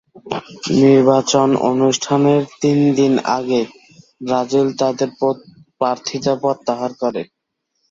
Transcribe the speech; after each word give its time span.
নির্বাচন 0.79 1.49
অনুষ্ঠানের 1.69 2.41
তিন 2.61 2.79
দিন 2.97 3.13
আগে 3.37 3.61
ব্রাজিল 4.21 4.67
তাদের 4.81 5.09
প্রার্থীতা 5.79 6.33
প্রত্যাহার 6.41 6.91
করে। 7.01 7.21